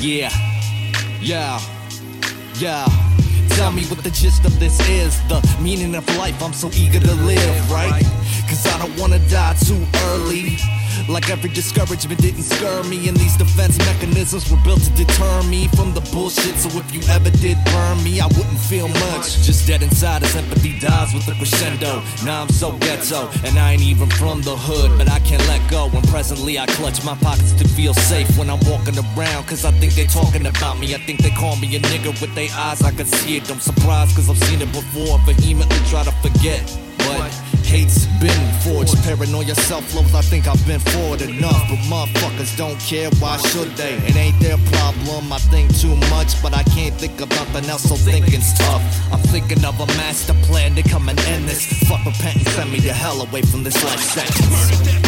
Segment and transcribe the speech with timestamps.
[0.00, 0.30] Yeah,
[1.20, 1.60] yeah,
[2.58, 2.86] yeah.
[3.50, 5.20] Tell me what the gist of this is.
[5.28, 8.02] The meaning of life, I'm so eager to live, right?
[8.48, 10.56] Cause I don't wanna die too early.
[11.08, 15.68] Like every discouragement didn't scare me, and these defense mechanisms were built to deter me
[15.68, 16.56] from the bullshit.
[16.56, 19.42] So if you ever did burn me, I wouldn't feel much.
[19.42, 22.02] Just dead inside as empathy dies with the crescendo.
[22.24, 25.62] Now I'm so ghetto, and I ain't even from the hood, but I can't let
[25.70, 25.90] go.
[25.92, 29.72] And presently I clutch my pockets to feel safe when I'm walking around, cause I
[29.72, 30.94] think they're talking about me.
[30.94, 33.50] I think they call me a nigga with their eyes, I can see it.
[33.50, 36.62] I'm surprised cause I've seen it before, vehemently try to forget.
[36.98, 37.32] But
[37.70, 40.12] hate's been forged, paranoia, self-love.
[40.14, 43.08] I think I've been forward enough, but motherfuckers don't care.
[43.22, 43.94] Why should they?
[44.08, 45.32] It ain't their problem.
[45.32, 47.84] I think too much, but I can't think of nothing else.
[47.84, 48.82] So thinking's tough.
[49.12, 51.64] I'm thinking of a master plan to come and end this.
[51.88, 54.99] Fuck repentance, send me the hell away from this life sentence.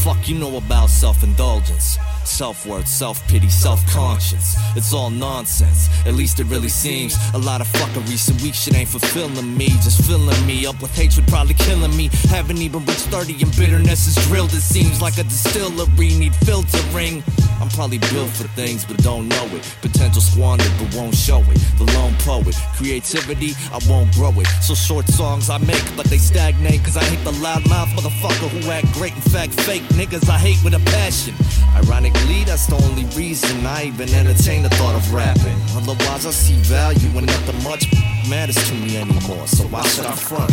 [0.00, 1.98] Fuck you know about self-indulgence?
[2.24, 4.56] Self-worth, self-pity, self-conscience.
[4.74, 5.88] It's all nonsense.
[6.06, 7.16] At least it really seems.
[7.34, 9.68] A lot of fuckery, some weak shit ain't fulfilling me.
[9.84, 12.08] Just filling me up with hatred, probably killing me.
[12.28, 14.52] Haven't even reached 30 and bitterness is drilled.
[14.54, 17.22] It seems like a distillery need filtering.
[17.60, 19.62] I'm probably built for things, but don't know it.
[19.82, 21.60] Potential squandered, but won't show it.
[21.76, 22.56] The lone poet.
[22.76, 24.46] Creativity, I won't grow it.
[24.62, 26.82] So short songs I make, but they stagnate.
[26.84, 29.14] Cause I hate the loudmouth motherfucker who act great.
[29.14, 31.34] In fact, fake niggas I hate with a passion.
[31.76, 35.56] Ironically, that's the only reason I even entertain the thought of rapping.
[35.76, 37.84] Otherwise, I see value when nothing much
[38.28, 39.46] matters to me anymore.
[39.46, 40.50] So why should I front?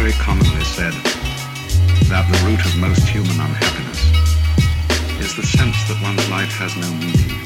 [0.00, 0.96] Very commonly said
[2.08, 4.00] that the root of most human unhappiness
[5.20, 7.36] is the sense that one's life has no meaning.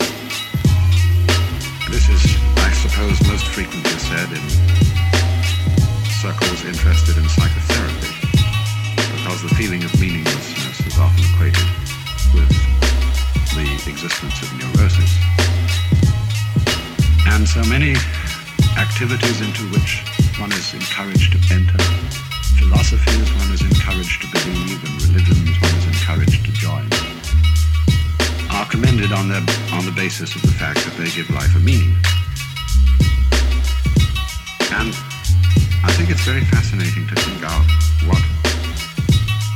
[1.91, 2.22] This is,
[2.62, 4.47] I suppose, most frequently said in
[6.22, 8.14] circles interested in psychotherapy,
[9.03, 11.66] because the feeling of meaninglessness is often equated
[12.38, 12.54] with
[13.59, 15.10] the existence of neurosis.
[17.34, 17.98] And so many
[18.78, 20.06] activities into which
[20.38, 21.82] one is encouraged to enter,
[22.64, 26.88] philosophies one is encouraged to believe, and religions one is encouraged to join,
[28.50, 31.60] are commended on, their, on the basis of the fact that they give life a
[31.60, 31.92] meaning.
[34.80, 34.97] And
[35.84, 37.66] I think it's very fascinating to think out
[38.08, 38.22] what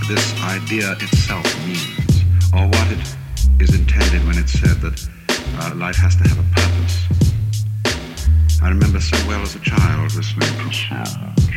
[0.08, 3.04] this idea itself means, or what it
[3.60, 5.08] is intended when it's said that
[5.60, 6.96] uh, life has to have a purpose.
[8.62, 11.48] I remember so well as a child listening to songs